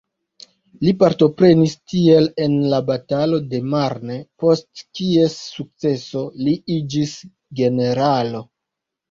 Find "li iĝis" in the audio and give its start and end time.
6.47-7.15